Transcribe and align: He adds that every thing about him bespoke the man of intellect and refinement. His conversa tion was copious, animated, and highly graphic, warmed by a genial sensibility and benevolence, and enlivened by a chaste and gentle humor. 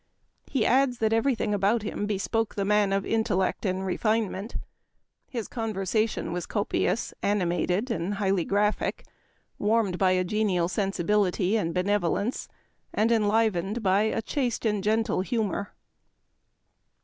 He 0.49 0.65
adds 0.65 0.97
that 0.97 1.13
every 1.13 1.35
thing 1.35 1.53
about 1.53 1.83
him 1.83 2.07
bespoke 2.07 2.55
the 2.55 2.65
man 2.65 2.91
of 2.91 3.05
intellect 3.05 3.67
and 3.67 3.85
refinement. 3.85 4.55
His 5.29 5.47
conversa 5.47 6.09
tion 6.09 6.33
was 6.33 6.47
copious, 6.47 7.13
animated, 7.21 7.91
and 7.91 8.15
highly 8.15 8.43
graphic, 8.43 9.05
warmed 9.59 9.99
by 9.99 10.13
a 10.13 10.23
genial 10.23 10.67
sensibility 10.67 11.55
and 11.55 11.71
benevolence, 11.71 12.47
and 12.91 13.11
enlivened 13.11 13.83
by 13.83 14.01
a 14.09 14.23
chaste 14.23 14.65
and 14.65 14.83
gentle 14.83 15.21
humor. 15.21 15.71